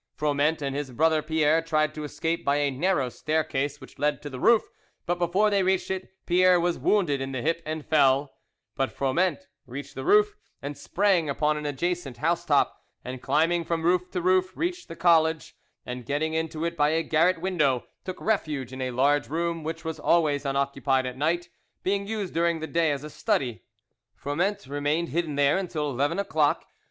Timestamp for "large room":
18.89-19.63